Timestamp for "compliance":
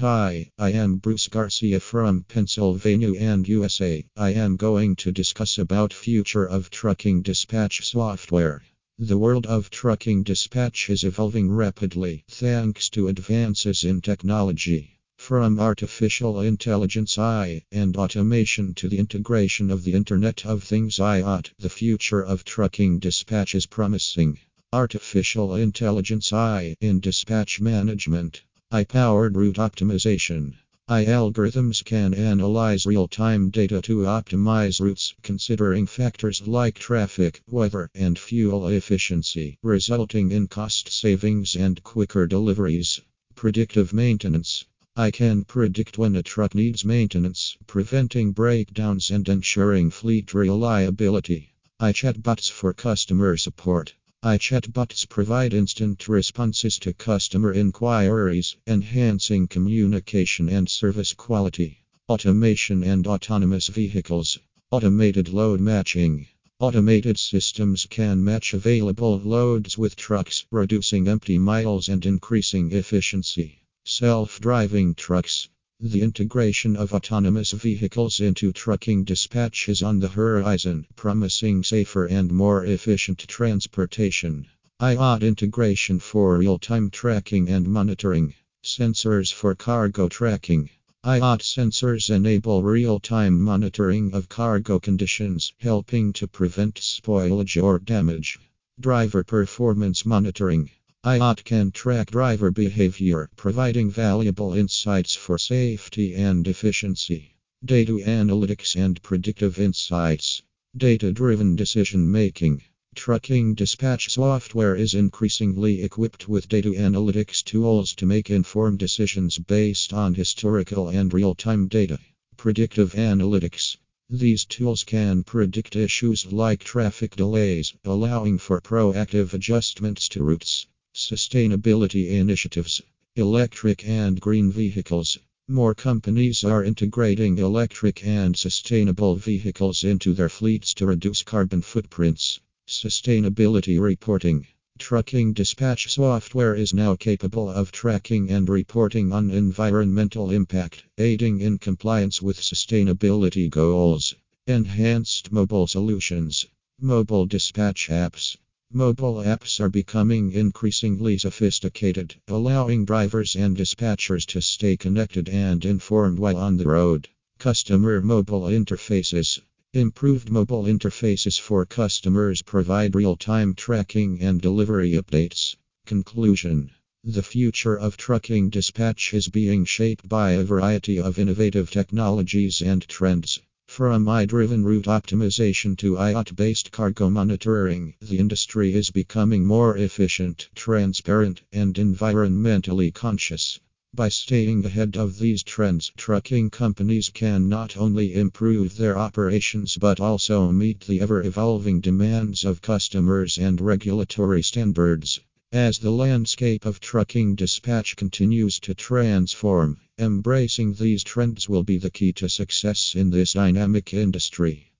151.58-152.20